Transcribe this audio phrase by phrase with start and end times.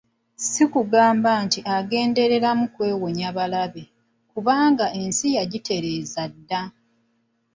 [0.49, 3.83] Si kugamba nti agendereramu kwewonya balabe,
[4.31, 6.61] kubanga ensi yagitereeza dda.